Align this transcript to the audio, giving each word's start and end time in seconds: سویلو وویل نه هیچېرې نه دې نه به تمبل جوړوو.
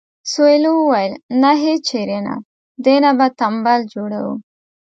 سویلو 0.31 0.71
وویل 0.77 1.13
نه 1.41 1.51
هیچېرې 1.63 2.19
نه 2.27 2.35
دې 2.83 2.95
نه 3.03 3.11
به 3.17 3.27
تمبل 3.39 3.81
جوړوو. 3.93 4.33